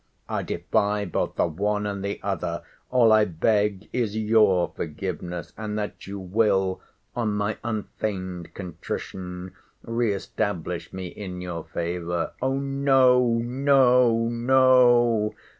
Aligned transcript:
—I 0.27 0.41
defy 0.41 1.05
both 1.05 1.35
the 1.35 1.45
one 1.45 1.85
and 1.85 2.03
the 2.03 2.19
other—All 2.23 3.11
I 3.11 3.23
beg 3.25 3.87
is 3.93 4.17
YOUR 4.17 4.73
forgiveness; 4.75 5.53
and 5.55 5.77
that 5.77 6.07
you 6.07 6.17
will, 6.19 6.81
on 7.15 7.35
my 7.35 7.59
unfeigned 7.63 8.55
contrition, 8.55 9.53
re 9.83 10.11
establish 10.11 10.91
me 10.91 11.05
in 11.05 11.39
your 11.39 11.65
favour—— 11.65 12.31
O 12.41 12.57
no, 12.57 13.37
no, 13.43 14.27
no! 14.27 15.35